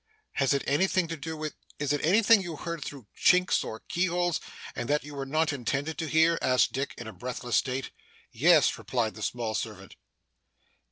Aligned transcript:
'Has 0.31 0.51
it 0.51 0.63
anything 0.65 1.07
to 1.09 1.15
do 1.15 1.37
with 1.37 1.53
is 1.77 1.93
it 1.93 2.03
anything 2.03 2.41
you 2.41 2.55
heard 2.55 2.83
through 2.83 3.05
chinks 3.15 3.63
or 3.63 3.81
keyholes 3.81 4.41
and 4.75 4.89
that 4.89 5.03
you 5.03 5.13
were 5.13 5.27
not 5.27 5.53
intended 5.53 5.95
to 5.99 6.07
hear?' 6.09 6.39
asked 6.41 6.73
Dick, 6.73 6.95
in 6.97 7.05
a 7.05 7.13
breathless 7.13 7.57
state. 7.57 7.91
'Yes,' 8.31 8.79
replied 8.79 9.13
the 9.13 9.21
small 9.21 9.53
servant. 9.53 9.95